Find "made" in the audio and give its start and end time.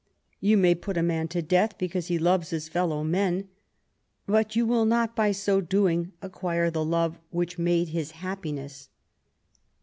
7.59-7.89